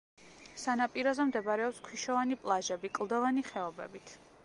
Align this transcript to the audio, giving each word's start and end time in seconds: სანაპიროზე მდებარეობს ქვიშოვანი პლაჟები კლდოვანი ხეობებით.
სანაპიროზე 0.61 1.27
მდებარეობს 1.33 1.83
ქვიშოვანი 1.91 2.41
პლაჟები 2.47 2.95
კლდოვანი 3.01 3.49
ხეობებით. 3.53 4.21